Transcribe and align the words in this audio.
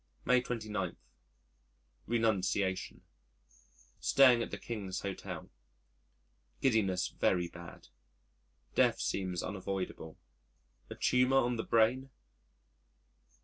May 0.25 0.41
29. 0.41 0.97
Renunciation 2.07 3.03
Staying 3.99 4.41
at 4.41 4.49
the 4.49 4.57
King's 4.57 5.01
Hotel,. 5.01 5.51
Giddiness 6.59 7.09
very 7.09 7.47
bad. 7.47 7.89
Death 8.73 8.99
seems 8.99 9.43
unavoidable. 9.43 10.17
A 10.89 10.95
tumour 10.95 11.37
on 11.43 11.57
the 11.57 11.63
brain? 11.63 12.09